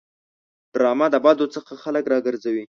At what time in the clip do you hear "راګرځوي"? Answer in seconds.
2.13-2.59